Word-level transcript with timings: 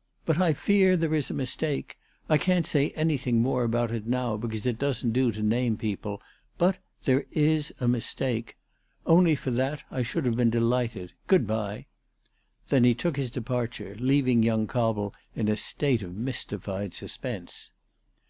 "But 0.26 0.36
I 0.38 0.52
fear 0.52 0.98
there 0.98 1.14
is 1.14 1.30
a 1.30 1.32
mistake. 1.32 1.96
I 2.28 2.36
can't 2.36 2.66
say 2.66 2.90
anything 2.90 3.40
more 3.40 3.64
about 3.64 3.90
it 3.90 4.06
now 4.06 4.36
because 4.36 4.66
it 4.66 4.78
doesn't 4.78 5.12
do 5.12 5.32
to 5.32 5.42
name 5.42 5.78
people; 5.78 6.20
but 6.58 6.76
there 7.06 7.24
is 7.30 7.72
a 7.80 7.88
mistake. 7.88 8.58
Only 9.06 9.34
for 9.34 9.50
that 9.52 9.82
I 9.90 10.02
should 10.02 10.26
have 10.26 10.36
been 10.36 10.50
delighted. 10.50 11.14
Good 11.26 11.46
bye." 11.46 11.86
Then 12.68 12.84
he 12.84 12.92
took 12.94 13.16
his 13.16 13.30
departure, 13.30 13.96
leaving 13.98 14.42
young 14.42 14.66
Cobble 14.66 15.14
in 15.34 15.48
a 15.48 15.56
state 15.56 16.02
of 16.02 16.14
mys 16.14 16.44
tified 16.44 16.92
suspense. 16.92 17.70